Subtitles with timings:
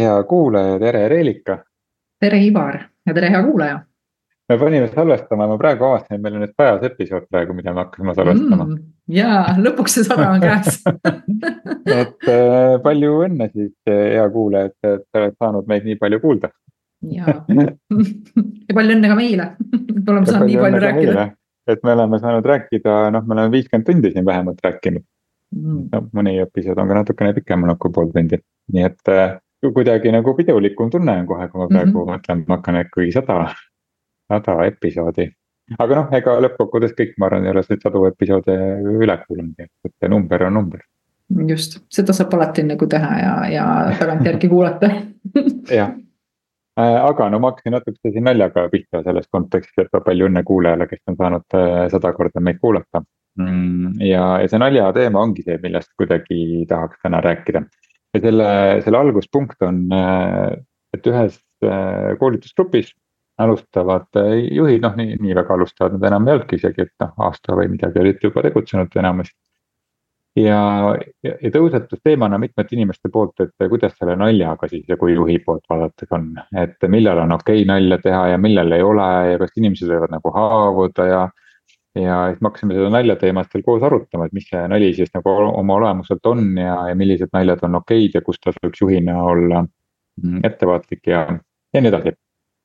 [0.00, 1.60] hea kuulaja, tere Reelika.
[2.20, 3.80] tere Ivar ja tere hea kuulaja.
[4.48, 7.84] me panime salvestama, ma praegu avastasin, et meil on nüüd sajas episood praegu, mida me
[7.84, 8.80] hakkasime salvestama mm,.
[9.14, 10.80] ja lõpuks see sada on käes
[12.00, 16.50] et äh, palju õnne siis, hea kuulaja, et, et oled saanud meid nii palju kuulda.
[17.18, 21.28] ja ja palju õnne ka meile, et oleme saanud nii palju rääkida.
[21.70, 25.06] et me oleme saanud rääkida, noh, me oleme viiskümmend tundi siin vähemalt rääkinud
[25.54, 25.86] mm..
[25.92, 28.40] no mõni episood on ka natukene pikem olnud kui pool tundi,
[28.74, 32.14] nii et äh, kuidagi nagu pidulikum tunne on kohe, kui ma praegu mm -hmm.
[32.14, 33.54] mõtlen, ma hakkan ikkagi sada,
[34.32, 35.30] sada episoodi.
[35.78, 38.56] aga noh, ega lõppkokkuvõttes kõik, ma arvan, ei ole neid sadu episoode
[39.04, 40.80] üle kuulanud, et see number on number.
[41.46, 43.66] just, seda saab alati nagu teha ja, ja
[43.98, 44.90] tagantjärgi kuulata
[45.70, 45.92] jah
[46.80, 50.86] äh, aga no ma hakkasin natukese siin naljaga pihta selles kontekstis, et palju õnne kuulajale,
[50.86, 53.04] kes on saanud äh, sada korda meid kuulata.
[53.38, 57.62] Mm, ja, ja see nalja teema ongi see, millest kuidagi tahaks täna rääkida.
[58.14, 58.48] Ja selle,
[58.84, 60.56] selle alguspunkt on, äh,
[60.94, 62.92] et ühes äh, koolitusgrupis
[63.40, 67.14] alustavad äh, juhid, noh nii, nii väga alustavad nad enam ei olnudki isegi, et noh,
[67.28, 69.38] aasta või midagi olid juba tegutsenud enamasti.
[70.38, 70.60] ja,
[71.26, 75.38] ja, ja tõusetus teemana mitmete inimeste poolt, et kuidas selle naljaga siis ja kui juhi
[75.44, 79.40] poolt vaadates on, et millal on okei okay nalja teha ja millal ei ole ja
[79.42, 81.24] kas inimesed võivad nagu haavuda ja
[81.94, 85.32] ja siis me hakkasime seda naljateemat veel koos arutama, et mis see nali siis nagu
[85.48, 90.44] oma olemuselt on ja, ja millised naljad on okeid ja kus tasuks juhina olla mm,
[90.46, 91.24] ettevaatlik ja,
[91.74, 92.14] ja nii edasi.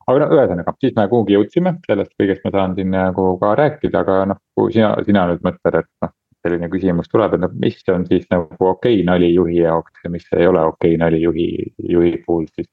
[0.06, 4.04] aga no ühesõnaga, siis me kuhugi jõudsime, sellest kõigest ma saan siin nagu ka rääkida,
[4.04, 6.12] aga noh, kui sina, sina nüüd mõtled, et noh,
[6.46, 10.28] selline küsimus tuleb, et noh, mis on siis nagu okei nali juhi jaoks ja mis
[10.38, 11.48] ei ole okei nali juhi,
[11.82, 12.70] juhi puhul siis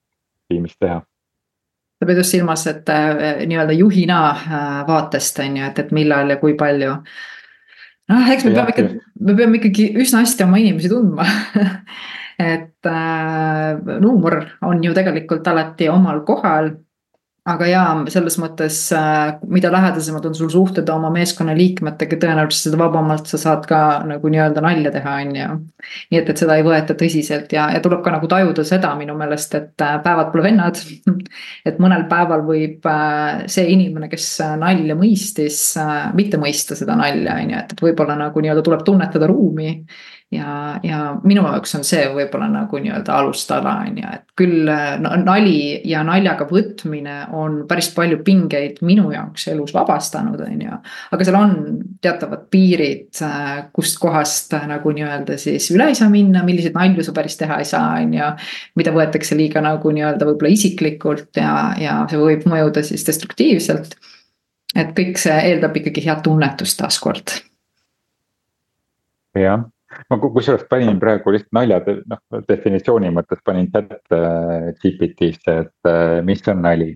[0.51, 1.01] tiimis teha
[2.09, 6.39] pead just silmas, et äh, nii-öelda juhina äh, vaatest on ju, et, et millal ja
[6.41, 6.97] kui palju.
[8.11, 8.87] noh, eks me peame ikka,
[9.19, 11.27] me peame ikkagi üsna hästi oma inimesi tundma
[12.53, 16.73] et äh, huumor on ju tegelikult alati omal kohal
[17.43, 23.27] aga jaa, selles mõttes, äh, mida lähedasemad on sul suhted oma meeskonnaliikmetega, tõenäoliselt seda vabamalt
[23.27, 25.49] sa saad ka nagu nii-öelda nalja teha, on ju.
[26.13, 29.17] nii et, et seda ei võeta tõsiselt ja, ja tuleb ka nagu tajuda seda minu
[29.19, 30.79] meelest, et äh, päevad pole vennad.
[31.67, 34.29] et mõnel päeval võib äh, see inimene, kes
[34.63, 35.59] nalja mõistis,
[36.15, 39.81] mitte mõista seda nalja, on ju, et, et võib-olla nagu nii-öelda tuleb tunnetada ruumi
[40.33, 44.69] ja, ja minu jaoks on see võib-olla nagu nii-öelda alustala on ju, et küll
[45.03, 50.79] no, nali ja naljaga võtmine on päris palju pingeid minu jaoks elus vabastanud, on ju.
[51.16, 51.55] aga seal on
[52.03, 53.22] teatavad piirid,
[53.75, 57.69] kust kohast nagu nii-öelda siis üle ei saa minna, milliseid nalju sa päris teha ei
[57.69, 58.31] saa, on ju.
[58.79, 63.97] mida võetakse liiga nagu nii-öelda võib-olla isiklikult ja, ja see võib mõjuda siis destruktiivselt.
[64.75, 67.38] et kõik see eeldab ikkagi head tunnetust taaskord
[69.39, 69.66] jah,
[70.13, 71.79] ma kusjuures panin praegu lihtsalt nalja,
[72.09, 76.91] noh definitsiooni mõttes panin chat äh, GPT-sse, et äh, mis on nali.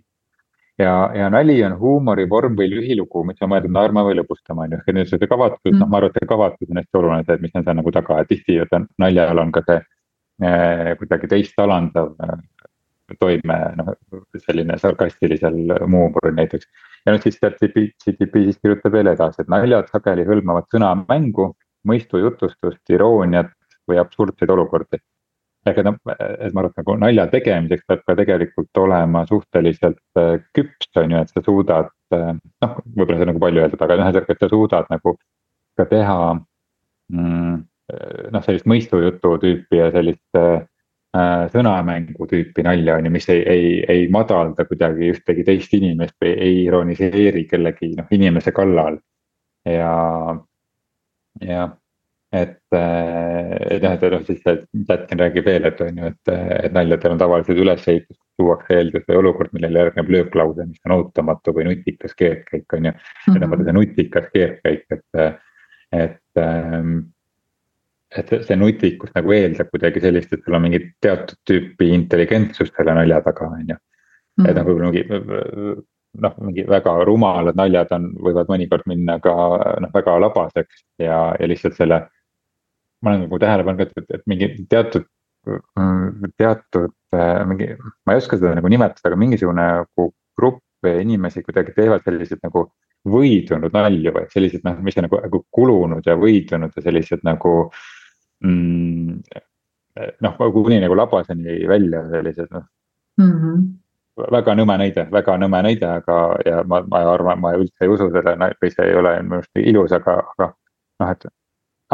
[0.78, 4.76] ja, ja nali on huumori vorm või lühilugu, mis on mõeldud naerma või lõbustama, on
[4.78, 7.26] ju, ja nüüd see kavatsus mm., noh, ma arvan, et see kavatsus on hästi oluline,
[7.26, 9.80] see, et mis on seal nagu taga, et tihti on naljal on ka see
[10.46, 12.14] eh, kuidagi teist alandav
[13.20, 13.94] toime, noh
[14.44, 16.68] selline sarkastilisel huumoril näiteks.
[17.06, 21.54] ja nüüd siis chat GPT siis kirjutab veel edasi, et naljad sageli hõlmavad sõnamängu
[21.88, 23.54] mõistujutustust, irooniat
[23.88, 25.00] või absurdseid olukordi.
[25.68, 30.20] ehk et noh, et ma arvan, et nagu nalja tegemiseks peab ka tegelikult olema suhteliselt
[30.20, 31.90] äh, küps, on ju, et sa suudad.
[32.16, 32.30] Äh,
[32.64, 35.18] noh, võib-olla see on nagu palju öeldud, aga noh, et sa suudad nagu
[35.78, 36.20] ka teha
[37.12, 37.58] mm,
[38.32, 40.64] noh, sellist mõistujutu tüüpi ja sellist äh,
[41.54, 46.34] sõnamängu tüüpi nalja on ju, mis ei, ei, ei madalda kuidagi ühtegi teist inimest või
[46.36, 49.00] ei ironiseeri kellegi noh inimese kallal.
[49.68, 49.94] ja,
[51.42, 51.74] jah,
[52.34, 54.42] et, et jah, et noh, siis
[54.90, 56.32] Lätkin räägib veel, et on ju, et,
[56.68, 61.56] et naljadel on tavaliselt ülesehitus, tuuakse eeldus või olukord, millele järgneb lööklause, mis on ootamatu
[61.58, 62.96] või nutikas keerdkäik, on ju.
[63.34, 65.40] ja nagu see nutikas keerdkäik, et,
[66.06, 66.48] et,
[68.22, 72.96] et see nutikus nagu eeldab kuidagi sellist, et sul on mingit teatud tüüpi intelligentsust selle
[73.00, 73.80] nalja taga, on ju.
[74.46, 75.88] et noh, võib-olla mingi
[76.22, 79.34] noh, mingi väga rumalad naljad on, võivad mõnikord minna ka
[79.84, 82.06] noh, väga labaseks ja, ja lihtsalt selle.
[83.02, 85.06] ma olen nagu tähele pannud, et, et mingi teatud,
[86.42, 86.94] teatud
[87.48, 87.70] mingi,
[88.06, 92.68] ma ei oska seda nagu nimetada, aga mingisugune nagu grupp inimesi kuidagi teevad selliseid nagu
[93.08, 97.54] võidunud nalju või sellised noh, mis on nagu, nagu kulunud ja võidunud ja sellised nagu
[98.44, 99.22] mm,.
[100.26, 102.66] noh, kuni nagu labaseni välja sellised noh
[103.22, 103.68] mm -hmm
[104.32, 108.10] väga nõme näide, väga nõme näide, aga, ja ma, ma arvan, ma üldse ei usu
[108.14, 110.52] selle või see ei ole minu arust ilus, aga, aga
[111.04, 111.28] noh, et.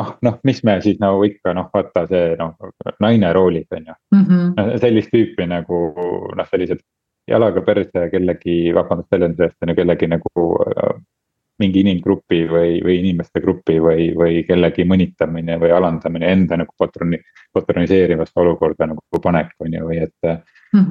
[0.01, 2.55] ah noh, mis me siis nagu ikka noh, vaata see noh,
[3.03, 4.25] naine roolis on ju mm.
[4.25, 4.77] -hmm.
[4.81, 5.81] sellist tüüpi nagu
[6.35, 6.81] noh, sellised
[7.27, 10.95] jalaga perse kellegi, vabandust väljenduse eest, on ju kellegi nagu äh,
[11.61, 17.19] mingi inimgrupi või, või inimeste grupi või, või kellegi mõnitamine või alandamine enda nagu patroni,
[17.53, 20.33] patroniseerivasse olukorda nagu panek, on ju, või et.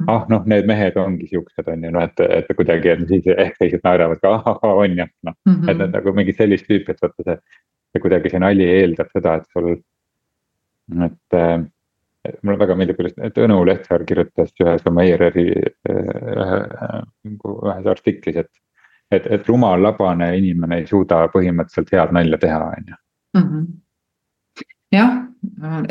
[0.07, 3.59] Ah noh, need mehed ongi siuksed, on ju, noh, et, et kuidagi, et siis ehk
[3.59, 5.69] teised naeravad ka, ahah, on ju, noh mm -hmm..
[5.69, 7.37] et need nagu mingid sellist tüüpi, et vaata see,
[7.91, 9.71] see kuidagi see nali eeldab seda, et sul,
[11.07, 11.65] et äh,
[12.41, 16.59] mulle väga meeldib, kuidas, et Õnu Lehtsaar kirjutas ühes oma ERR-i ühe,
[17.27, 18.51] ühes artiklis, et.
[19.11, 22.95] et, et rumal, labane inimene ei suuda põhimõtteliselt head nalja teha, on ju.
[23.37, 23.65] Mhm.
[24.93, 25.11] jah,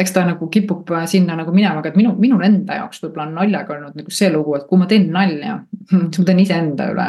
[0.01, 3.35] eks ta nagu kipub sinna nagu minema, aga et minu, minul enda jaoks võib-olla on
[3.37, 5.59] naljaga olnud nagu see lugu, et kui ma teen nalja,
[5.91, 7.07] siis ma teen iseenda üle.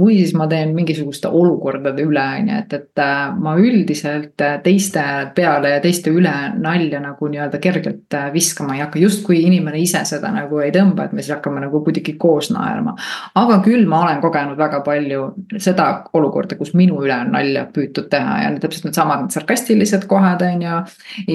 [0.00, 4.56] või siis ma teen mingisuguste olukordade üle, on ju, et, et äh, ma üldiselt äh,
[4.64, 5.04] teiste
[5.36, 10.04] peale ja teiste üle nalja nagu nii-öelda kergelt äh, viskama ei hakka, justkui inimene ise
[10.08, 12.96] seda nagu ei tõmba, et me siis hakkame nagu kuidagi koos naerma.
[13.40, 15.28] aga küll ma olen kogenud väga palju
[15.58, 20.42] seda olukorda, kus minu üle on nalja püütud teha ja täpselt needsamad need sarkastilised kohad,
[20.48, 20.80] on ju.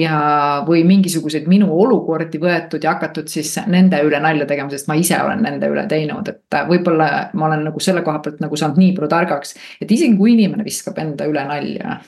[0.02, 0.18] ja
[0.66, 5.18] või mingisuguseid minu olukordi võetud ja hakatud siis nende üle nalja tegema, sest ma ise
[5.22, 8.94] olen nende üle teinud, et võib-olla ma olen nagu selle koha pealt nagu saanud nii
[8.96, 12.00] palju targaks, et isegi kui inimene viskab enda üle nalja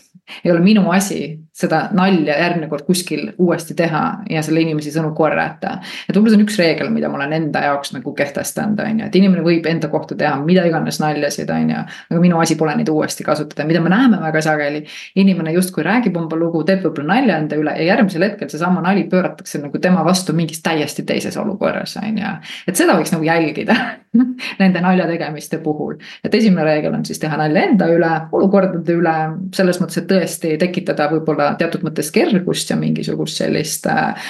[0.45, 1.23] ei ole minu asi
[1.63, 5.79] seda nalja järgmine kord kuskil uuesti teha ja selle inimese sõnu korrata.
[6.09, 9.11] et võib-olla see on üks reegel, mida ma olen enda jaoks nagu kehtestanud, on ju,
[9.11, 11.85] et inimene võib enda kohta teha mida iganes naljasid, on ju.
[12.11, 14.85] aga minu asi pole neid uuesti kasutada, mida me näeme väga sageli.
[15.17, 19.05] inimene justkui räägib oma lugu, teeb võib-olla nalja enda üle ja järgmisel hetkel seesama nali
[19.11, 22.37] pööratakse nagu tema vastu mingis täiesti teises olukorras, on ju.
[22.69, 23.77] et seda võiks nagu jälgida
[24.63, 25.97] nende nalja tegemiste puhul.
[26.25, 29.17] et esimene reegel on siis teha nalja enda üle, olukordade üle,
[29.55, 34.29] selles mõttes, et tõesti tekitada võib-olla teatud mõttes kergust ja mingisugust sellist äh,.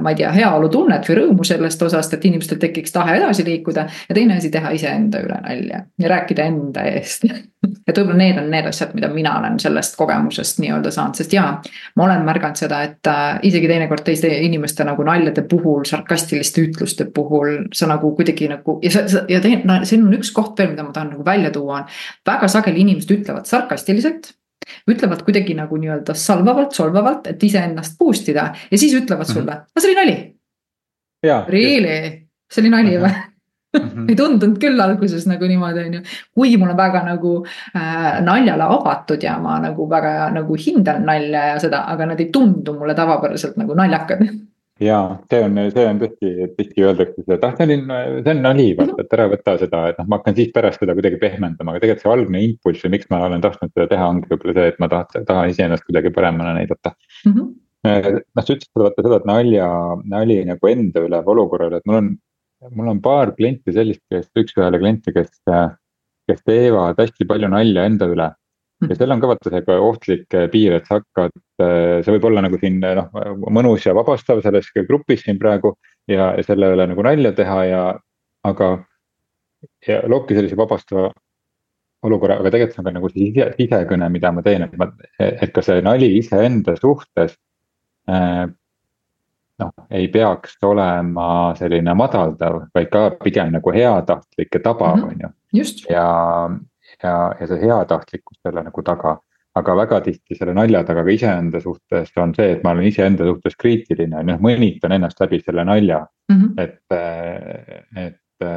[0.00, 4.14] ma ei tea, heaolutunnet või rõõmu sellest osast, et inimestel tekiks tahe edasi liikuda ja
[4.14, 7.28] teine asi, teha iseenda üle nalja ja rääkida enda eest
[7.88, 11.48] et võib-olla need on need asjad, mida mina olen sellest kogemusest nii-öelda saanud, sest jaa,
[11.96, 17.08] ma olen märganud seda, et äh, isegi teinekord teiste inimeste nagu naljade puhul, sarkastiliste ütluste
[17.14, 20.72] puhul, sa nagu kuidagi nagu ja sa ja teine, no siin on üks koht veel,
[20.74, 24.34] mida ma tahan nagu välja tuua, on väga sageli inimesed ütlevad sarkastiliselt
[24.90, 29.38] ütlevad kuidagi nagu nii-öelda salvavalt, solvavalt, et iseennast boost ida ja siis ütlevad mhm.
[29.38, 30.16] sulle, aga see oli nali.
[31.48, 32.00] Really,
[32.52, 33.12] see oli nali või?
[33.74, 34.06] Mm -hmm.
[34.10, 36.00] ei tundunud küll alguses nagu niimoodi, on ju.
[36.34, 37.34] kuigi mul on väga nagu
[37.76, 42.30] äh, naljale avatud ja ma nagu väga nagu hindan nalja ja seda, aga nad ei
[42.32, 44.22] tundu mulle tavapäraselt nagu naljakad
[44.82, 44.98] ja
[45.30, 47.92] see on, see on tõesti, tihti öeldakse seda, et ah, see on,
[48.24, 50.96] see on nali, vaata, et ära võta seda, et noh, ma hakkan siis pärast seda
[50.98, 54.30] kuidagi pehmendama, aga tegelikult see algne impulss või miks ma olen tahtnud seda teha, ongi
[54.32, 57.32] võib-olla see, et ma tahan, tahan iseennast kuidagi paremana näidata mm.
[57.36, 58.18] -hmm.
[58.18, 59.70] noh, sa ütlesid vaata seda, et nalja,
[60.16, 62.12] nali nagu enda üle või olukorra üle, et mul on,
[62.74, 65.38] mul on paar klienti sellist, kes, üks-ühele klienti, kes,
[66.26, 68.32] kes teevad hästi palju nalja enda üle
[68.88, 72.28] ja seal on ka vaata see ohtlik eh, piir, et sa hakkad, eh, see võib
[72.30, 73.10] olla nagu siin eh, noh,
[73.54, 75.74] mõnus ja vabastav selles grupis siin praegu.
[76.08, 77.84] ja, ja selle üle nagu nalja teha ja,
[78.44, 78.70] aga,
[79.88, 81.10] ja loobki sellise vabastava
[82.04, 84.90] olukorra, aga tegelikult see on ka nagu see sise, sisekõne, mida ma teen, et ma,
[85.18, 87.38] et ka see nali iseenda suhtes
[88.10, 88.44] äh,.
[89.62, 95.08] noh, ei peaks olema selline madaldav, vaid ka pigem nagu heatahtlik ja tabav, mhm.
[95.08, 95.32] on ju.
[95.88, 96.06] ja,
[97.04, 99.18] ja, ja see heatahtlikkus selle nagu taga.
[99.54, 103.22] aga väga tihti selle nalja taga ka iseenda suhtes on see, et ma olen iseenda
[103.28, 106.00] suhtes kriitiline, noh mõnitan ennast läbi selle nalja
[106.32, 106.50] mm, -hmm.
[106.58, 106.82] et,
[108.06, 108.48] et.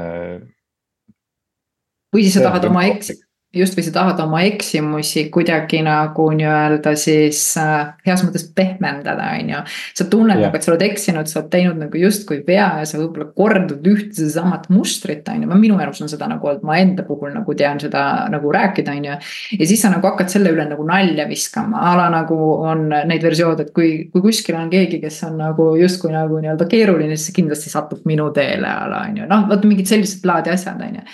[2.15, 3.13] või siis sa tahad oma eks-,
[3.57, 9.51] just või sa tahad oma eksimusi kuidagi nagu nii-öelda siis äh, heas mõttes pehmendada, on
[9.53, 9.61] ju.
[9.97, 12.99] sa tunned nagu, et sa oled eksinud, sa oled teinud nagu justkui vea ja sa
[13.01, 17.05] võib-olla kordad ühte sedasamat mustrit, on ju, minu elus on seda nagu olnud, ma enda
[17.07, 19.17] puhul nagu tean seda nagu rääkida, on ju.
[19.59, 23.23] ja siis sa nagu hakkad selle üle nagu nalja viskama, a la nagu on neid
[23.23, 27.35] versioone, et kui, kui kuskil on keegi, kes on nagu justkui nagu nii-öelda keeruline, siis
[27.35, 31.01] kindlasti satub minu teele a la on ju, noh, vot mingid sellised laadi asjad, on
[31.01, 31.07] ju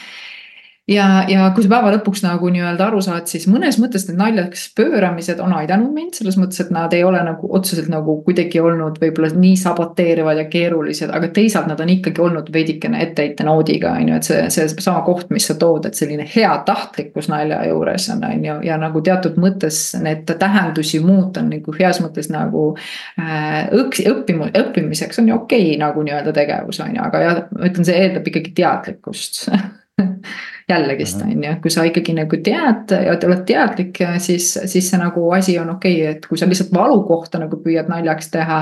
[0.87, 4.65] ja, ja kui sa päeva lõpuks nagu nii-öelda aru saad, siis mõnes mõttes need naljaks
[4.75, 8.99] pööramised on aidanud mind selles mõttes, et nad ei ole nagu otseselt nagu kuidagi olnud
[8.99, 14.11] võib-olla nii saboteerivad ja keerulised, aga teisalt nad on ikkagi olnud veidikene etteheite noodiga, on
[14.11, 18.25] ju, et see, see sama koht, mis sa tood, et selline heatahtlikkus nalja juures on,
[18.27, 22.73] on ju, ja nagu teatud mõttes need tähendusi muuta nagu heas mõttes nagu
[23.21, 27.41] äh, õks, õppimu-, õppimiseks on ju okei okay, nagu nii-öelda tegevus on ju, aga jah,
[27.55, 29.45] ma ütlen, see eeldab ikkagi teadlikkust
[30.69, 31.31] jällegist mhm.
[31.31, 35.57] on ju, kui sa ikkagi nagu tead ja oled teadlik, siis, siis see nagu asi
[35.59, 38.59] on okei okay,, et kui sa lihtsalt valukohta nagu püüad naljaks teha.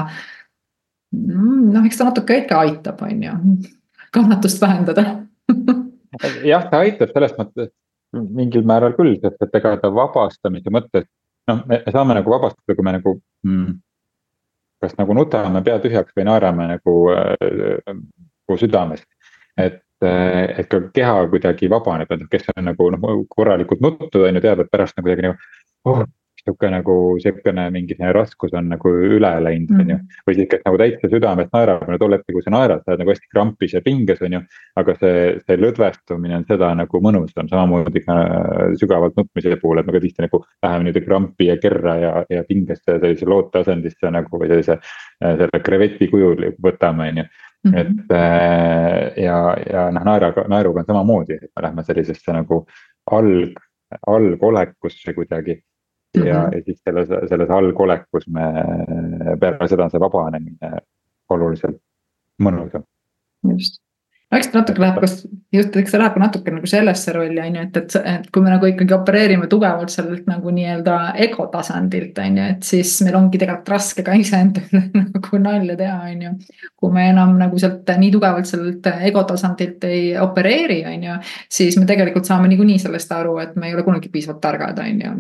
[1.12, 3.38] Mm, noh, eks ta natuke ikka aitab, on ju,
[4.16, 5.06] kannatust vähendada
[6.46, 7.72] jah, ta aitab selles mõttes
[8.12, 11.08] mingil määral küll, sest et ega ta vabastamise mõttes,
[11.48, 13.16] noh, me saame nagu vabastada, kui me nagu
[13.48, 13.78] mm,
[14.84, 19.08] kas nagu nutame pea tühjaks või naerame nagu äh, nagu südamest.
[19.58, 24.40] et, äh, et ka keha kuidagi vabaneb, et kes on nagu noh, korralikult nuttud on
[24.40, 25.38] ju, teab, et pärast nagu kuidagi nagu
[25.90, 26.04] oh,
[26.42, 29.98] sihuke nagu sihukene mingi selline raskus on nagu üle läinud, on ju.
[29.98, 30.22] Mm.
[30.28, 33.04] või siis, kes nagu täitsa südamest naerab, no tol hetkel, kui sa naerad, sa oled
[33.04, 34.42] nagu hästi krampis ja pinges, on ju.
[34.82, 38.18] aga see, see lõdvestumine on seda nagu mõnusam, samamoodi ka
[38.82, 42.44] sügavalt nutmise puhul, et me ka tihti nagu läheme niimoodi krampi ja kerra ja, ja
[42.50, 44.80] pingesse sellise looteasendisse nagu või sellise.
[45.22, 47.30] selle kreveti kujul võtame, on ju.
[47.70, 52.64] Et äh, ja, ja noh, naeraga, naeruga on samamoodi, et me lähme sellisesse nagu
[53.12, 53.60] alg,
[54.08, 55.60] algolekusse kuidagi
[56.16, 56.56] ja mm, -hmm.
[56.56, 58.48] ja siis selles, selles algolekus me,
[59.40, 60.72] peale seda on see vabanemine
[61.30, 61.78] oluliselt
[62.42, 62.84] mõnusam.
[63.52, 63.82] just,
[64.32, 67.58] no eks natuke läheb, kas just, eks see läheb ka natuke nagu sellesse rolli on
[67.58, 72.20] ju, et, et, et kui me nagu ikkagi opereerime tugevalt sellelt nagu nii-öelda ego tasandilt
[72.24, 76.26] on ju, et siis meil ongi tegelikult raske ka iseenda üle nagu nalja teha, on
[76.28, 76.34] ju.
[76.80, 81.20] kui me enam nagu sealt nii tugevalt sellelt ego tasandilt ei opereeri, on ju,
[81.60, 85.06] siis me tegelikult saame niikuinii sellest aru, et me ei ole kunagi piisavalt targad, on
[85.06, 85.16] ju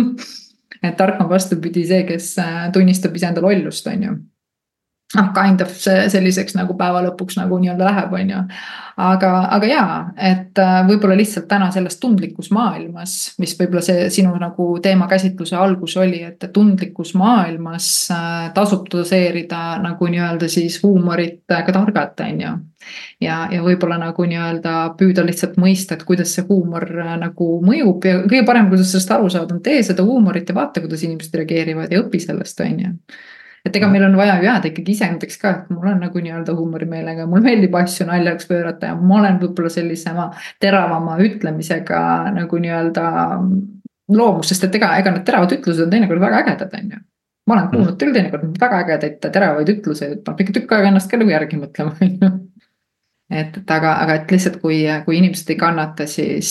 [0.86, 2.32] et tark on vastupidi see, kes
[2.72, 4.18] tunnistab iseenda lollust, on ju
[5.16, 8.42] noh, kind of see selliseks nagu päeva lõpuks nagu nii-öelda läheb, on ju.
[9.00, 9.94] aga, aga jaa,
[10.30, 15.96] et äh, võib-olla lihtsalt täna selles tundlikus maailmas, mis võib-olla see sinu nagu teemakäsitluse algus
[15.98, 22.54] oli, et tundlikus maailmas äh, tasub doseerida nagu nii-öelda siis huumorit ka targalt, on ju.
[23.26, 28.06] ja, ja võib-olla nagu nii-öelda püüda lihtsalt mõista, et kuidas see huumor äh, nagu mõjub
[28.06, 31.34] ja kõige parem, kuidas sellest aru saada, on tee seda huumorit ja vaata, kuidas inimesed
[31.42, 32.96] reageerivad ja õpi sellest, on ju
[33.66, 36.54] et ega meil on vaja ju jääda ikkagi iseendaks ka, et mul on nagu nii-öelda
[36.56, 40.30] huumorimeelega, mulle meeldib asju naljaks pöörata ja ma olen võib-olla sellisema
[40.62, 42.02] teravama ütlemisega
[42.36, 43.06] nagu nii-öelda
[44.16, 47.02] loomus, sest et ega, ega need teravad ütlused on teinekord väga ägedad, on ju.
[47.48, 51.10] ma olen kuulnud küll teinekord väga ägedaid teravaid ütluseid, et paneb ikka tükk aega ennast
[51.10, 52.32] ka nagu järgi mõtlema, on ju
[53.30, 56.50] et, et aga, aga et lihtsalt kui, kui inimesed ei kannata, siis,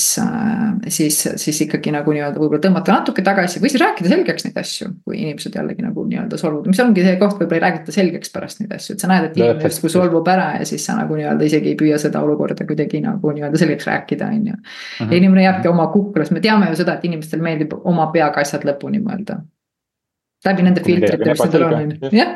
[0.88, 4.89] siis, siis ikkagi nagu nii-öelda võib-olla tõmmata natuke tagasi või siis rääkida selgeks neid asju.
[5.03, 8.63] kui inimesed jällegi nagu nii-öelda solvuvad, mis ongi see koht, võib-olla ei räägita selgeks pärast
[8.63, 11.48] neid asju, et sa näed, et inimene justkui solvub ära ja siis sa nagu nii-öelda
[11.51, 14.57] isegi ei püüa seda olukorda kuidagi nagu nii-öelda selgeks rääkida, on ju.
[14.57, 15.15] ja mhm.
[15.19, 19.03] inimene jääbki oma kuklas, me teame ju seda, et inimestel meeldib oma peaga asjad lõpuni
[19.03, 19.41] mõelda
[20.48, 22.36] läbi nende filtrite, mis nendel on, on ju, jah.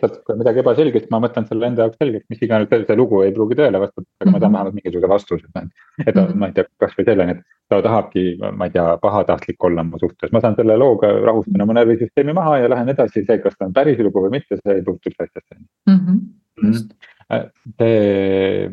[0.00, 3.20] kui on midagi ebaselge, siis ma mõtlen selle enda jaoks selgeks, mis iganes see, lugu
[3.24, 4.32] ei pruugi tõele vastata, aga mm -hmm.
[4.32, 4.56] ma tahan mhm.
[4.56, 6.14] vähemalt mingisuguse vastuse, et.
[6.14, 6.34] mm -hmm.
[6.40, 8.24] ma ei tea, kasvõi selleni, et ta tahabki,
[8.56, 12.58] ma ei tea, pahatahtlik olla mu suhtes, ma saan selle looga rahustada oma närvisüsteemi maha
[12.58, 15.28] ja lähen edasi, see, kas ta on päris lugu või mitte, see ei puutu üldse
[15.28, 15.54] asjasse
[15.86, 15.98] mm.
[15.98, 16.18] -hmm.
[16.66, 16.96] just
[17.32, 18.68] see,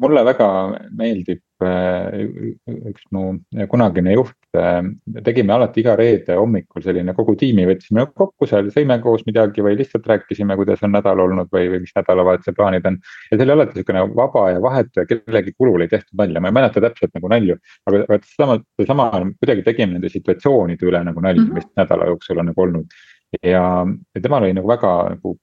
[0.00, 0.48] mulle väga
[0.96, 2.26] meeldib äh,
[2.90, 3.22] üks mu
[3.70, 4.82] kunagine juht, äh,
[5.26, 9.78] tegime alati iga reede hommikul selline kogu tiimi võtsime kokku seal, sõime koos midagi või
[9.80, 13.00] lihtsalt rääkisime, kuidas on nädal olnud või, või mis nädalavahetuse plaanid on.
[13.30, 16.52] ja see oli alati niisugune vaba ja vahetu ja kellegi kulul ei tehtud nalja, ma
[16.52, 17.58] ei mäleta täpselt nagu nalju.
[17.86, 19.10] aga, aga seesama, seesama
[19.40, 21.64] kuidagi tegime nende situatsioonide üle nagu nalja mm, -hmm.
[21.64, 23.02] mis nädala jooksul on nagu olnud.
[23.42, 23.64] ja,
[24.14, 25.38] ja temal oli nagu väga nagu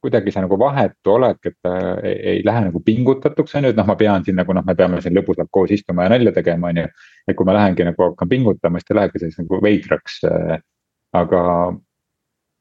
[0.00, 3.78] kuidagi see nagu vahetu olek, et äh, ei, ei lähe nagu pingutatuks, on ju, et
[3.78, 6.70] noh, ma pean siin nagu noh, me peame siin lõbusalt koos istuma ja nalja tegema,
[6.72, 6.88] on ju.
[7.28, 10.58] et kui ma lähengi nagu hakkan pingutama, siis ta lähebki selliseks nagu veidraks äh,.
[11.20, 11.42] aga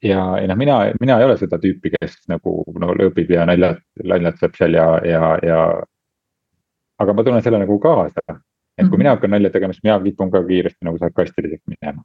[0.04, 3.84] ja, ja noh, mina, mina ei ole seda tüüpi, kes nagu no lõõbib ja naljat,
[4.04, 5.60] naljatseb seal ja, ja, ja.
[7.00, 9.04] aga ma tunnen selle nagu kaasa, et kui mhm.
[9.04, 12.04] mina hakkan nalja tegema, siis mina kipun ka kiiresti nagu sarkastiliseks minema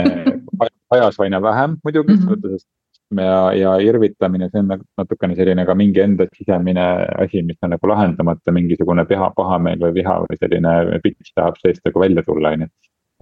[0.00, 2.50] äh, ajas aina vähem muidugi mm, -hmm.
[2.50, 2.68] sest
[3.16, 6.84] ja, ja irvitamine, see on nagu natukene selline ka mingi enda sisemine
[7.24, 11.84] asi, mis on nagu lahendamata, mingisugune paha, pahameel või viha või selline pits tahab seest
[11.88, 12.70] nagu välja tulla, on ju.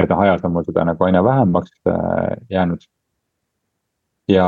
[0.03, 2.87] et noh, ajas on mul seda nagu aina vähemaks äh, jäänud.
[4.29, 4.47] ja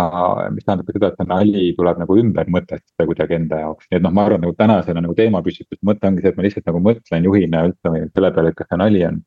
[0.50, 4.00] mis tähendab ka seda, et see nali tuleb nagu ümber mõtestada kuidagi enda jaoks, nii
[4.00, 6.82] et noh, ma arvan, nagu tänasele nagu teemapüstituse mõte ongi see, et ma lihtsalt nagu
[6.82, 9.22] mõtlen juhina üldse selle peale, et kas see nali on,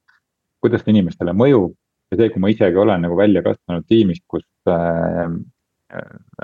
[0.62, 1.72] kuidas ta inimestele mõjub
[2.12, 5.30] ja see, kui ma isegi olen nagu välja kasvanud tiimist, kus Äh,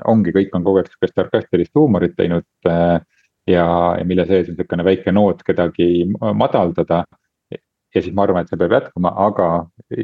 [0.07, 2.47] ongi, kõik on kogu aeg sihukest sarkastilist huumorit teinud.
[2.67, 2.99] Äh,
[3.47, 3.67] ja,
[3.99, 7.05] ja mille sees on sihukene väike noot kedagi madaldada.
[7.95, 9.45] ja siis ma arvan, et see peab jätkuma, aga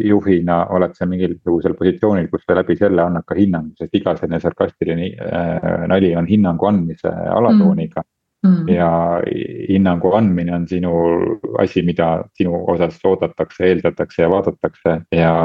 [0.08, 4.40] juhina oled sa mingisugusel positsioonil, kus sa läbi selle annad ka hinnangu, sest iga selline
[4.42, 8.50] sarkastiline äh, nali on hinnangu andmise alatooniga mm..
[8.50, 8.72] mm..
[8.72, 8.90] ja
[9.68, 10.94] hinnangu andmine on sinu
[11.60, 15.36] asi, mida sinu osas oodatakse, eeldatakse ja vaadatakse ja.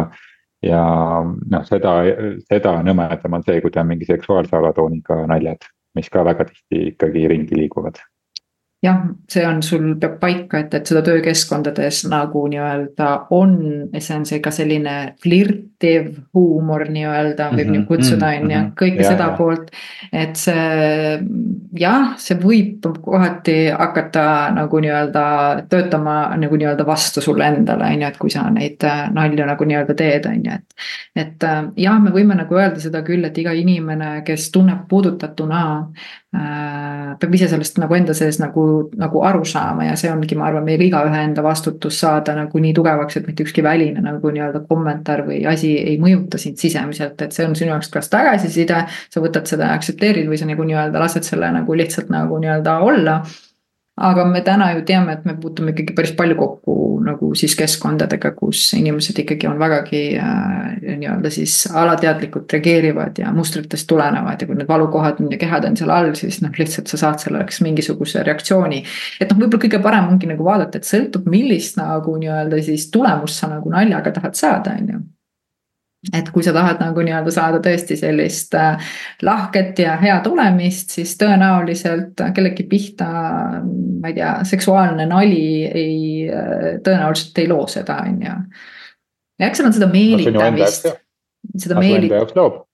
[0.62, 0.82] Ja
[1.24, 1.94] noh, seda,
[2.48, 6.88] seda nõmedam on see, kui ta on mingi seksuaalse alatooniga naljad, mis ka väga tihti
[6.92, 8.00] ikkagi ringi liiguvad
[8.82, 8.98] jah,
[9.30, 13.56] see on, sul peab paika, et, et seda töökeskkondades nagu nii-öelda on,
[13.98, 18.68] see on see ka selline flirtiv huumor nii-öelda võib mm -hmm, kutsuda, on ju, mhm.
[18.78, 19.36] kõike ja, seda ja.
[19.38, 19.72] poolt.
[20.12, 21.18] et see
[21.80, 25.24] jah, see võib kohati hakata nagu nii-öelda
[25.68, 29.64] töötama nagu nii-öelda vastu sulle endale, on ju, et kui sa neid äh, nalju nagu
[29.64, 30.86] nii-öelda teed, on ju, et.
[31.16, 35.66] et äh, jah, me võime nagu öelda seda küll, et iga inimene, kes tunneb puudutatuna
[36.28, 38.62] Äh, peab ise sellest nagu enda sees nagu,
[38.98, 42.74] nagu aru saama ja see ongi, ma arvan, meil igaühe enda vastutus saada nagu nii
[42.76, 47.36] tugevaks, et mitte ükski väline nagu nii-öelda kommentaar või asi ei mõjuta sind sisemiselt, et
[47.36, 48.84] see on sinu jaoks kas tagasiside.
[49.10, 52.78] sa võtad seda ja aktsepteerid või sa nagu nii-öelda lased selle nagu lihtsalt nagu nii-öelda
[52.84, 53.20] olla
[53.98, 58.32] aga me täna ju teame, et me puutume ikkagi päris palju kokku nagu siis keskkondadega,
[58.36, 64.58] kus inimesed ikkagi on vägagi äh, nii-öelda siis alateadlikult reageerivad ja mustritest tulenevad ja kui
[64.58, 68.82] need valukohad ja kehad on seal all, siis noh, lihtsalt sa saad selleks mingisuguse reaktsiooni.
[69.20, 73.40] et noh, võib-olla kõige parem ongi nagu vaadata, et sõltub, millist nagu nii-öelda siis tulemust
[73.40, 75.04] sa nagu naljaga tahad saada, on ju
[76.12, 78.90] et kui sa tahad nagu nii-öelda saada tõesti sellist äh,
[79.26, 83.08] lahket ja hea tulemist, siis tõenäoliselt kellegi pihta,
[83.64, 85.98] ma ei tea, seksuaalne nali ei,
[86.30, 88.38] äh, tõenäoliselt ei loo seda, on ju.
[89.42, 90.88] ja eks seal on seda meelitamist.
[91.58, 92.67] seda meelitamist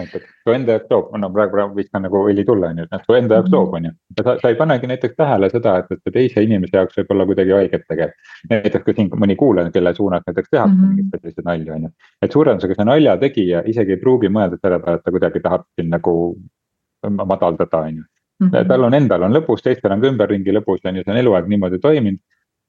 [0.00, 3.16] näiteks su enda jaoks loob, no praegu, viskan nagu õli tulla, on ju, et su
[3.16, 3.92] enda jaoks loob, on ju.
[4.22, 7.26] sa, sa ei panegi näiteks tähele seda, et, et see teise inimese jaoks võib olla
[7.30, 8.14] kuidagi haiget tegev.
[8.52, 10.96] näiteks kui siin mõni kuulaja, kelle suunas näiteks tehakse mm -hmm.
[10.96, 11.92] mingeid selliseid nalju, on ju.
[12.22, 15.40] et suure tõenäosusega see nalja tegija isegi ei pruugi mõelda selle peale, et ta kuidagi
[15.40, 16.14] tahab sind nagu
[17.08, 18.04] madaldada, on ju.
[18.40, 18.68] Mhm.
[18.68, 21.48] tal on endal on lõbus, teistel on ka ümberringi lõbus, on ju, see on eluaeg
[21.48, 22.20] niimoodi toiminud.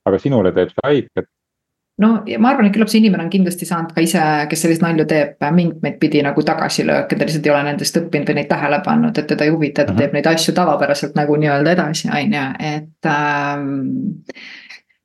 [0.06, 1.28] aga sinule teeb see haiget
[2.02, 4.84] no ja ma arvan, et küllap see inimene on kindlasti saanud ka ise, kes sellist
[4.84, 8.82] nalju teeb, mitmeid pidi nagu tagasilööke, ta lihtsalt ei ole nendest õppinud või neid tähele
[8.86, 10.02] pannud, et teda ei huvita, ta -huh.
[10.02, 13.70] teeb neid asju tavapäraselt nagu nii-öelda edasi, on ju, et ähm,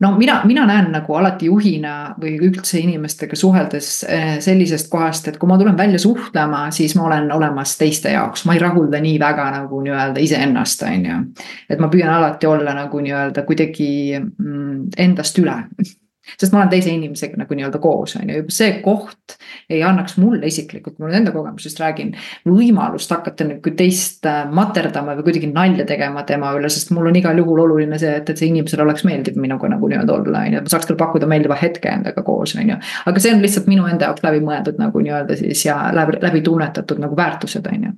[0.01, 5.39] no mina, mina näen nagu alati juhina või üldse inimestega suheldes äh, sellisest kohast, et
[5.39, 9.21] kui ma tulen välja suhtlema, siis ma olen olemas teiste jaoks, ma ei rahulda nii
[9.21, 11.21] väga nagu nii-öelda iseennast, on ju.
[11.69, 15.61] et ma püüan alati olla nagu nii-öelda kuidagi mm, endast üle
[16.35, 19.37] sest ma olen teise inimesega nagu nii-öelda koos, on ju, juba see koht
[19.71, 22.13] ei annaks mulle isiklikult, ma nüüd enda kogemusest räägin.
[22.47, 27.19] võimalust hakata nagu teist äh, materdama või kuidagi nalja tegema tema üle, sest mul on
[27.21, 30.57] igal juhul oluline see, et, et see inimesele oleks meeldiv minuga nagu nii-öelda olla, on
[30.57, 32.79] ju, et ma saaks talle pakkuda meeldiva hetke endaga koos, on ju.
[33.11, 36.43] aga see on lihtsalt minu enda jaoks läbi mõeldud nagu nii-öelda siis ja läbi, läbi
[36.47, 37.95] tunnetatud nagu väärtused, on ju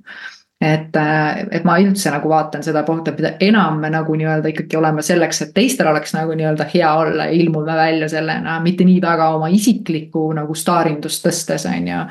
[0.61, 4.77] et, äh, et ma üldse nagu vaatan seda pohta, mida enam me nagu nii-öelda ikkagi
[4.79, 8.99] oleme selleks, et teistel oleks nagu nii-öelda hea olla ja ilmume välja sellena, mitte nii
[9.01, 12.03] väga oma isiklikku nagu staarindust tõstes, on ju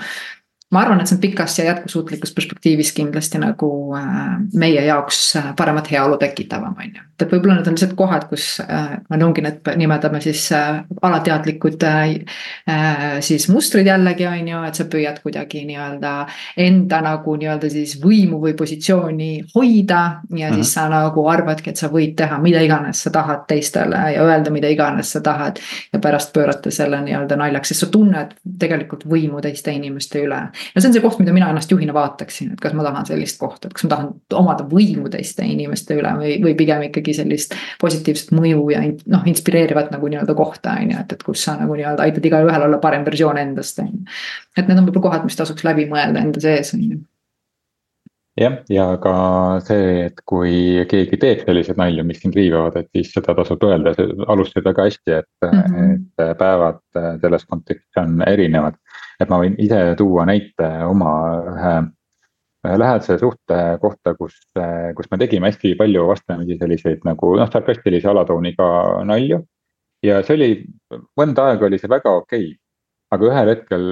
[0.71, 5.53] ma arvan, et see on pikas ja jätkusuutlikus perspektiivis kindlasti nagu äh, meie jaoks äh,
[5.57, 7.05] paremat heaolu tekitavam, on ju.
[7.23, 10.45] et võib-olla need on lihtsalt kohad, kus äh, me ongi need, nimetame siis
[11.03, 11.87] alateadlikud
[13.25, 16.13] siis mustrid jällegi, on ju, et sa püüad kuidagi nii-öelda
[16.61, 20.21] enda nagu nii-öelda siis võimu või positsiooni hoida.
[20.37, 20.55] ja mm -hmm.
[20.55, 24.51] siis sa nagu arvadki, et sa võid teha mida iganes sa tahad teistele ja öelda
[24.51, 25.59] mida iganes sa tahad.
[25.93, 30.81] ja pärast pöörata selle nii-öelda naljaks, sest sa tunned tegelikult võimu teiste inimeste üle ja
[30.81, 33.69] see on see koht, mida mina ennast juhina vaataksin, et kas ma tahan sellist kohta,
[33.69, 34.09] et kas ma tahan
[34.41, 39.93] omada võimu teiste inimeste üle või, või pigem ikkagi sellist positiivset mõju ja noh, inspireerivat
[39.95, 43.07] nagu nii-öelda kohta, on ju, et, et kus sa nagu nii-öelda aitad igaühel olla parem
[43.09, 44.19] versioon endast, on ju.
[44.57, 46.99] et need on võib-olla kohad, mis tasuks läbi mõelda enda sees, on ju
[48.39, 49.15] jah, ja ka
[49.67, 53.95] see, et kui keegi teeb selliseid nalju, mis sind riivavad, et siis seda tasub öelda,
[53.97, 55.97] sa alustasid väga hästi, et mm, -hmm.
[56.23, 56.83] et päevad
[57.23, 58.79] selles kontekstis on erinevad
[59.21, 61.13] et ma võin ise tuua näite oma
[61.53, 61.75] ühe,
[62.67, 64.37] ühe lähedase suhte kohta, kus,
[64.97, 68.69] kus me tegime hästi palju vastamisi selliseid nagu noh, sarkastilise alatooniga
[69.09, 69.43] nalju.
[70.07, 70.51] ja see oli,
[71.19, 72.57] mõnda aega oli see väga okei okay.,
[73.15, 73.89] aga ühel hetkel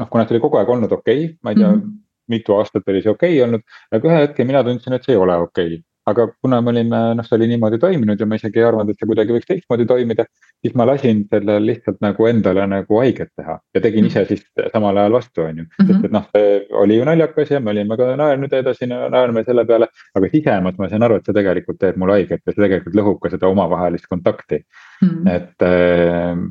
[0.00, 1.98] noh, kuna see oli kogu aeg olnud okei okay,, ma ei tea mm, -hmm.
[2.32, 5.20] mitu aastat oli see okei okay olnud, aga ühel hetkel mina tundsin, et see ei
[5.20, 8.60] ole okei okay aga kuna me olime, noh, see oli niimoodi toiminud ja ma isegi
[8.60, 10.26] ei arvanud, et see kuidagi võiks teistmoodi toimida.
[10.64, 14.96] siis ma lasin sellel lihtsalt nagu endale nagu haiget teha ja tegin ise siis samal
[14.96, 15.66] ajal vastu, on ju.
[15.86, 19.64] sest et noh, see oli ju naljakas ja me olime ka naernud edasi, naerme selle
[19.68, 19.88] peale.
[20.14, 23.22] aga sisemas ma sain aru, et see tegelikult teeb mulle haiget ja see tegelikult lõhub
[23.22, 25.08] ka seda omavahelist kontakti mm.
[25.08, 25.32] -hmm.
[25.36, 26.44] et äh,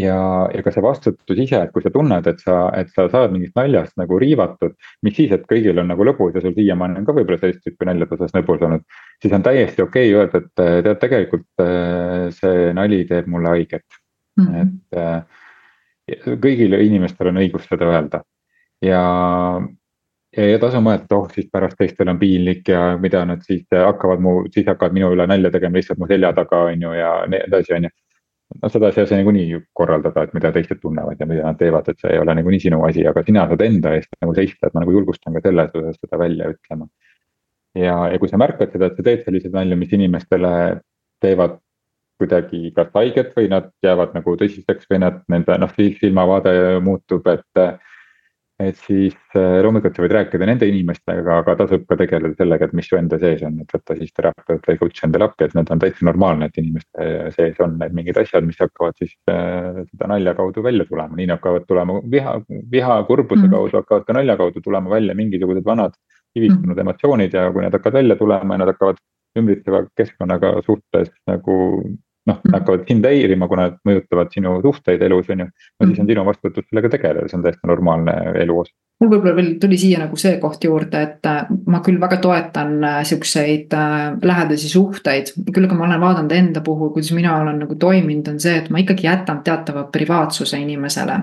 [0.00, 0.18] ja,
[0.54, 3.54] ja ka see vastutus ise, et kui sa tunned, et sa, et sa saad mingist
[3.58, 4.74] naljast nagu riivatud.
[5.06, 7.88] mis siis, et kõigil on nagu lõbus ja sul siiamaani on ka võib-olla sellist tüüpi
[7.88, 8.84] naljade osas lõbus olnud.
[9.22, 11.64] siis on täiesti okei okay öelda, et tead, tegelikult
[12.40, 14.00] see nali teeb mulle haiget
[14.40, 14.46] mm.
[14.46, 15.24] -hmm.
[16.12, 18.24] et kõigil inimestel on õigus seda öelda
[18.84, 19.02] ja,
[20.36, 23.64] ja, ja tasu mõelda, et oh, siis pärast teistel on piinlik ja mida nad siis
[23.70, 27.12] hakkavad mu, siis hakkavad minu üle nalja tegema lihtsalt mu selja taga, on ju, ja
[27.30, 27.94] nii edasi, on ju
[28.62, 31.88] no seda ei saa sa niikuinii korraldada, et mida teised tunnevad ja mida nad teevad,
[31.90, 34.76] et see ei ole niikuinii sinu asi, aga sina saad enda eest nagu seista, et
[34.76, 36.88] ma nagu julgustan ka selles osas seda välja ütlema.
[37.74, 40.54] ja, ja kui sa märkad seda, et sa teed selliseid nalju, mis inimestele
[41.24, 41.58] teevad
[42.20, 46.54] kuidagi kas haiget või nad jäävad nagu tõsiseks või nad, nende noh, silmavaade
[46.84, 47.64] muutub, et
[48.62, 52.76] et siis äh, loomulikult sa võid rääkida nende inimestega, aga tasub ka tegeleda sellega, et
[52.78, 55.72] mis su enda sees on, et võtta siis terapeut või coach endale appi, et need
[55.74, 60.10] on täitsa normaalne, et inimeste sees on need mingid asjad, mis hakkavad siis äh, seda
[60.12, 62.36] nalja kaudu välja tulema, nii hakkavad tulema viha,
[62.76, 65.98] viha, kurbuse mm kaudu hakkavad ka nalja kaudu tulema välja mingisugused vanad
[66.34, 69.02] kivistunud mm emotsioonid ja kui need hakkavad välja tulema ja nad hakkavad
[69.38, 71.56] ümbritseva keskkonnaga suhtes nagu
[72.26, 75.46] noh -hmm., hakkavad sind häirima, kuna nad mõjutavad sinu suhteid elus, on ju.
[75.80, 79.34] no siis on sinu vastutus sellega tegeleda, see on täiesti normaalne elu osa mul võib-olla
[79.36, 83.74] veel tuli siia nagu see koht juurde, et äh, ma küll väga toetan äh, siukseid
[83.74, 85.32] äh, lähedasi suhteid.
[85.50, 88.70] küll aga ma olen vaadanud enda puhul, kuidas mina olen nagu toiminud, on see, et
[88.70, 91.18] ma ikkagi jätan teatava privaatsuse inimesele.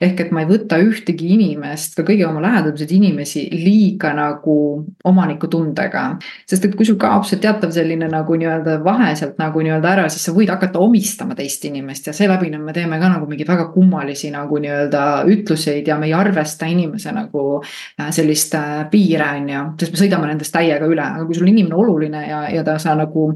[0.00, 4.56] ehk et ma ei võta ühtegi inimest, ka kõige oma lähedasemaid inimesi liiga nagu
[5.04, 6.06] omanikutundega.
[6.46, 10.06] sest et kui sul kaob see teatav selline nagu nii-öelda vahe sealt nagu nii-öelda ära,
[10.12, 13.68] siis sa võid hakata omistama teist inimest ja seeläbi me teeme ka nagu mingeid väga
[13.74, 19.52] kummalisi nagu nii-öelda ütluseid ja me ei arvesta inimesena nagu äh, sellist äh, piire, on
[19.52, 22.78] ju, sest me sõidame nendest täiega üle, aga kui sul inimene oluline ja, ja ta,
[22.82, 23.30] sa nagu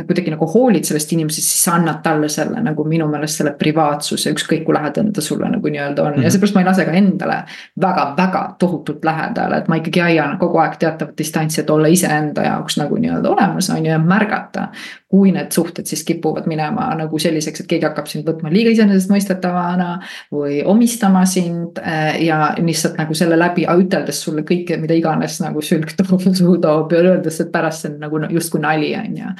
[0.00, 4.32] kuidagi nagu hoolid sellest inimesest, siis sa annad talle selle nagu minu meelest selle privaatsuse,
[4.32, 6.22] ükskõik kui lähedane ta sulle nagu nii-öelda on mm -hmm.
[6.22, 6.32] ja mhm.
[6.32, 7.36] seepärast ma ei lase ka endale
[7.80, 12.76] väga-väga tohutult lähedale, et ma ikkagi hoian kogu aeg teatavat distantsi, et olla iseenda jaoks
[12.76, 14.68] nagu nii-öelda olemas, on ju, ja märgata
[15.12, 19.90] kui need suhted siis kipuvad minema nagu selliseks, et keegi hakkab sind võtma liiga iseenesestmõistetavana
[20.32, 25.60] või omistama sind eh, ja lihtsalt nagu selle läbi üteldes sulle kõike, mida iganes nagu
[25.64, 29.36] sülg toob, suhu toob ja öeldes, et pärast see on nagu justkui nali, on ju.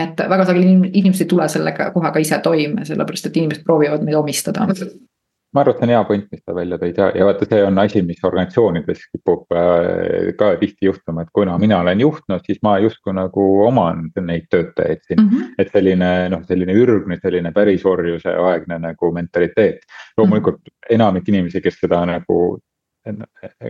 [0.00, 4.16] et väga sageli inimesed ei tule selle kohaga ise toime, sellepärast et inimesed proovivad meid
[4.16, 4.64] omistada
[5.52, 7.62] ma arvan, et see on hea point, mis sa välja tõid ja, ja vaata, see
[7.66, 12.38] on asi, mis organisatsioonides kipub äh, ka tihti juhtuma, et kuna mina olen juht, no
[12.44, 15.28] siis ma justkui nagu oman neid töötajaid siin mm.
[15.28, 15.52] -hmm.
[15.58, 19.86] et selline noh, selline ürgne, selline pärisorjuse aegne nagu mentaliteet.
[20.18, 20.94] loomulikult mm -hmm.
[20.94, 22.58] enamik inimesi, kes seda nagu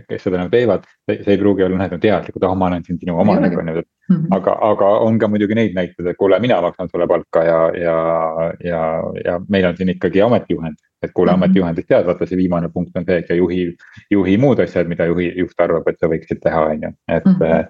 [0.09, 2.83] kes seda nagu teevad, see ei pruugi olla noh, et nad teadlikud, ah ma olen
[2.83, 3.81] siin sinu omanik on ju.
[4.11, 4.27] -hmm.
[4.37, 7.97] aga, aga on ka muidugi neid näiteid, et kuule, mina maksan sulle palka ja, ja,
[8.63, 8.81] ja,
[9.25, 11.43] ja meil on siin ikkagi ametijuhend et kuule mm -hmm.
[11.43, 13.75] ametijuhendist tead, vaata see viimane punkt on see, et ja juhi,
[14.11, 17.31] juhi muud asjad, mida juhi, juht arvab, et sa võiksid teha, on ju, et mm.
[17.31, 17.67] -hmm.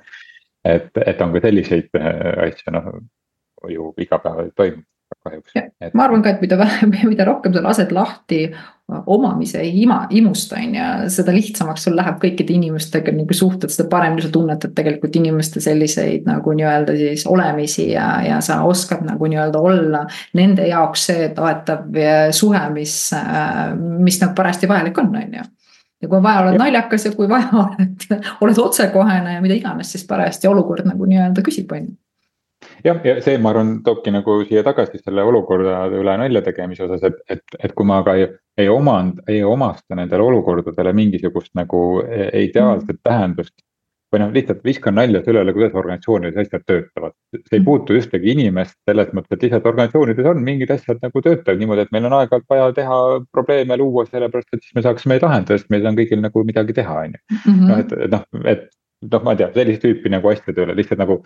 [0.66, 2.90] et, et on ka selliseid äh, asju, noh
[3.70, 4.84] ju igapäevaselt toimub
[5.24, 5.54] kahjuks.
[5.94, 8.42] ma arvan ka, et mida vähem, mida rohkem sa lased lahti
[9.06, 14.26] omamise ima, imust on ju, seda lihtsamaks sul läheb kõikide inimestega nagu suhted, seda paremini
[14.26, 19.64] sa tunnetad tegelikult inimeste selliseid nagu nii-öelda siis olemisi ja, ja sa oskad nagu nii-öelda
[19.64, 20.04] olla
[20.38, 21.98] nende jaoks see toetav
[22.36, 22.96] suhe, mis,
[24.04, 25.50] mis nagu parajasti vajalik on, on ju.
[26.02, 29.92] Ja kui on vaja, oled naljakas ja kui vaja, oled, oled otsekohene ja mida iganes,
[29.94, 32.00] siis parajasti olukord nagu nii-öelda küsib, on ju
[32.86, 37.04] jah, ja see, ma arvan, toobki nagu siia tagasi selle olukorra üle nalja tegemise osas,
[37.10, 38.30] et, et, et kui ma ka ei,
[38.62, 43.04] ei omand, ei omasta nendele olukordadele mingisugust nagu e-, ideaalset mm.
[43.08, 43.56] tähendust.
[44.12, 47.14] või noh, lihtsalt viskan nalja selle üle, kuidas organisatsioonides asjad töötavad.
[47.32, 47.68] see ei mm.
[47.70, 51.96] puutu ühtegi inimest selles mõttes, et lihtsalt organisatsioonides on mingid asjad nagu töötavad niimoodi, et
[51.96, 53.00] meil on aeg-ajalt vaja teha
[53.32, 56.76] probleeme luua, sellepärast et siis me saaksime neid lahendada, sest meil on kõigil nagu midagi
[56.82, 57.24] teha, on ju.
[57.40, 57.66] Mhm.
[57.72, 58.68] noh, et noh, et
[59.16, 61.22] noh, ma ei tea, sellist tüüpi nagu asjade üle lihtsalt nagu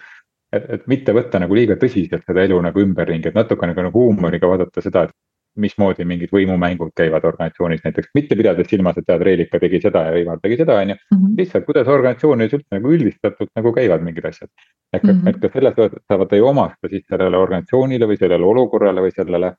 [0.55, 4.03] et, et mitte võtta nagu liiga tõsiselt seda elu nagu ümberringi, et natukene nagu, nagu
[4.05, 5.15] huumoriga vaadata seda, et
[5.61, 10.17] mismoodi mingid võimumängud käivad organisatsioonis näiteks, mitte pidades silmas, et tead, Reelika tegi seda ja
[10.19, 10.97] Ivar tegi seda, on ju.
[11.15, 11.37] Mhm.
[11.39, 14.51] lihtsalt, kuidas organisatsioonis üldse nagu üldistatult nagu käivad mingid asjad.
[14.93, 15.29] et mm, -hmm.
[15.29, 19.53] et ka selles osas saavad ei omasta siis sellele organisatsioonile või sellele olukorrale või sellele,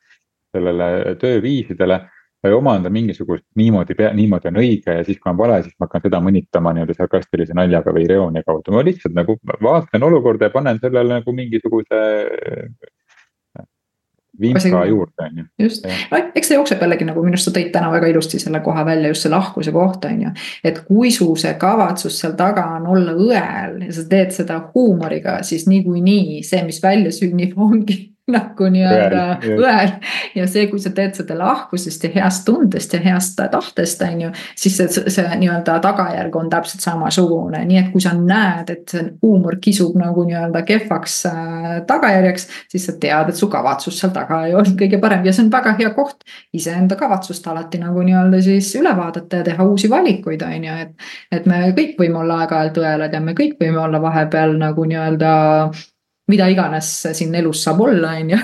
[0.52, 2.00] sellele tööviisidele
[2.46, 5.88] sa ei omanda mingisugust niimoodi, niimoodi on õige ja siis, kui on vale, siis ma
[5.88, 10.54] hakkan seda mõnitama nii-öelda sarkastilise naljaga või iroonia kaudu, ma lihtsalt nagu vaatan olukorda ja
[10.54, 12.02] panen sellele nagu mingisuguse
[14.40, 15.44] vinka juurde, on ju.
[15.64, 15.86] just,
[16.34, 19.10] eks see jookseb jällegi nagu minu arust sa tõid täna väga ilusti selle koha välja,
[19.10, 20.34] just see lahkuse kohta, on ju.
[20.70, 25.40] et kui su see kavatsus seal taga on olla õel ja sa teed seda huumoriga,
[25.42, 27.98] siis niikuinii see, mis välja sünnib, ongi
[28.30, 29.22] nagu nii-öelda
[29.54, 29.92] õel.
[30.34, 34.30] ja see, kui sa teed seda lahkusest ja heast tundest ja heast tahtest, on ju.
[34.58, 39.06] siis see, see nii-öelda tagajärg on täpselt samasugune, nii et kui sa näed, et see
[39.22, 42.48] huumor kisub nagu nii-öelda kehvaks äh, tagajärjeks.
[42.74, 45.54] siis sa tead, et su kavatsus seal taga ei olnud kõige parem ja see on
[45.54, 46.26] väga hea koht.
[46.52, 51.10] iseenda kavatsust alati nagu nii-öelda siis üle vaadata ja teha uusi valikuid, on ju, et.
[51.30, 55.36] et me kõik võime olla aeg-ajalt õelad ja me kõik võime olla vahepeal nagu nii-öelda
[56.30, 58.38] mida iganes siin elus saab olla, on ju.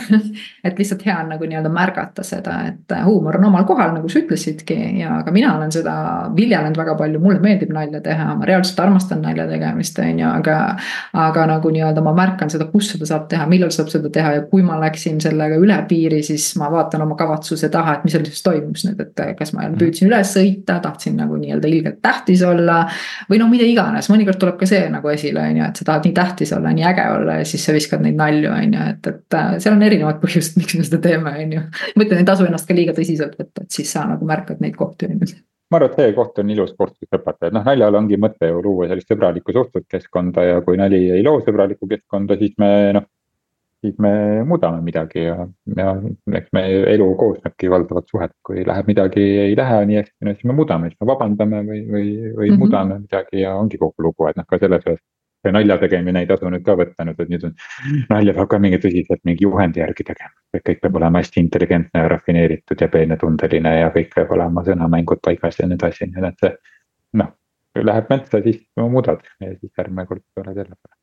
[0.65, 4.21] Et lihtsalt hea on nagu nii-öelda märgata seda, et huumor on omal kohal, nagu sa
[4.23, 5.95] ütlesidki ja ka mina olen seda
[6.37, 10.59] viljelenud väga palju, mulle meeldib nalja teha, ma reaalselt armastan nalja tegemist, on ju, aga.
[11.19, 14.45] aga nagu nii-öelda ma märkan seda, kus seda saab teha, millal saab seda teha ja
[14.49, 18.25] kui ma läksin sellega üle piiri, siis ma vaatan oma kavatsuse taha, et mis seal
[18.29, 19.79] siis toimus nüüd, et kas ma mhm.
[19.81, 22.83] püüdsin üles sõita, tahtsin nagu nii-öelda ilgelt tähtis olla.
[23.31, 26.09] või noh, mida iganes, mõnikord tuleb ka see nagu esile, on ju, et sa tahad
[26.09, 29.11] nii tähtis olla, nii äge olla ja siis sa viskad neid nalju, on ju, et,
[29.13, 31.63] et äh, seal on erinevad põhjused, miks me seda teeme, on ju.
[31.97, 34.77] ma ütlen, ei tasu ennast ka liiga tõsiselt võtta, et siis sa nagu märkad neid
[34.79, 35.41] kohti, on ju
[35.73, 38.51] ma arvan, et see koht on ilus koht, kus õpetada, et noh, naljal ongi mõte
[38.51, 43.09] ju luua sellist sõbralikku suhtluskeskkonda ja kui nali ei loo sõbralikku keskkonda, siis me noh.
[43.83, 44.13] siis me
[44.47, 45.95] muudame midagi ja, ja
[46.39, 50.51] eks meie elu koosnebki valdavalt suhet, kui läheb midagi, ei lähe nii hästi, no siis
[50.51, 52.61] me muudame, siis me vabandame või, või, või mm -hmm.
[52.63, 55.01] muudame midagi ja ongi kogu lugu, et noh, ka selles ühes
[55.43, 57.55] see nalja tegemine ei tasu nüüd ka võtta nüüd, et nüüd on
[58.13, 60.35] nalja peab ka mingi tõsiselt mingi juhendi järgi tegema.
[60.55, 65.23] et kõik peab olema hästi intelligentne ja rafineeritud ja peenetundeline ja kõik peab olema sõnamängud
[65.25, 66.57] paigas ja nii edasi, nii et see.
[67.21, 67.35] noh,
[67.91, 71.02] läheb metsa, siis muudad ja siis järgmine kord oled jälle parem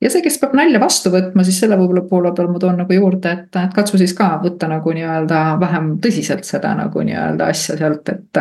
[0.00, 2.96] ja see, kes peab nalja vastu võtma, siis selle võib-olla poole peal ma toon nagu
[2.96, 7.76] juurde, et, et katsu siis ka võtta nagu nii-öelda vähem tõsiselt seda nagu nii-öelda asja
[7.80, 8.40] sealt, et.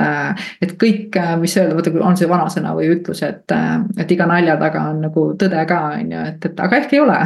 [0.63, 3.55] et kõik, mis öelda, vaata on see vanasõna või ütlus, et,
[3.99, 7.03] et iga nalja taga on nagu tõde ka, on ju, et, et aga ehk ei
[7.03, 7.19] ole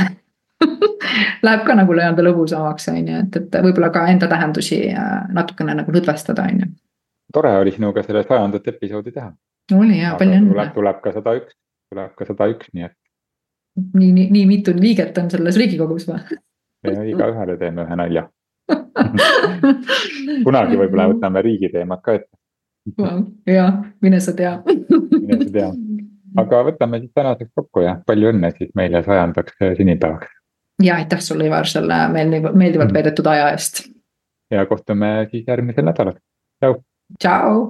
[1.43, 4.79] Läheb ka nagu nii-öelda lõbusamaks, on ju, et, et võib-olla ka enda tähendusi
[5.35, 6.69] natukene nagu lõdvestada, on ju.
[7.33, 9.29] tore oli sinuga selle sajandat episoodi teha.
[9.75, 10.69] oli ja palju õnne.
[10.73, 11.57] tuleb ka sada üks,
[11.91, 12.95] tuleb ka sada üks, nii et
[13.75, 16.39] nii, nii, nii mitu liiget on selles riigikogus või?
[17.13, 18.27] igaühele teeme ühe nalja
[20.45, 22.37] kunagi võib-olla võtame riigi teemad ka ette
[23.47, 23.67] ja,
[24.03, 25.69] mine sa tea mine sa tea,
[26.43, 30.31] aga võtame siis tänaseks kokku ja palju õnne siis meile sajandaks sünnipäevaks.
[30.83, 33.85] ja aitäh sulle, Ivar, selle meeldivalt, meeldivalt veedetud aja eest.
[34.51, 36.19] ja kohtume siis järgmisel nädalal,
[36.59, 36.81] tšau.
[37.19, 37.63] tšau.